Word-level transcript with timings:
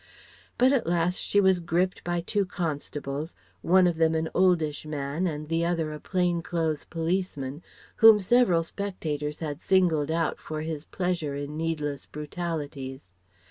But 0.57 0.73
at 0.73 0.87
last 0.87 1.19
she 1.19 1.39
was 1.39 1.59
gripped 1.59 2.03
by 2.03 2.21
two 2.21 2.43
constables, 2.43 3.35
one 3.61 3.85
of 3.85 3.97
them 3.97 4.15
an 4.15 4.29
oldish 4.33 4.83
man 4.83 5.27
and 5.27 5.47
the 5.47 5.63
other 5.63 5.93
a 5.93 5.99
plain 5.99 6.41
clothes 6.41 6.85
policeman, 6.85 7.61
whom 7.97 8.19
several 8.19 8.63
spectators 8.63 9.41
had 9.41 9.61
singled 9.61 10.09
out 10.09 10.39
for 10.39 10.61
his 10.61 10.85
pleasure 10.85 11.35
in 11.35 11.55
needless 11.55 12.07
brutalities. 12.07 13.13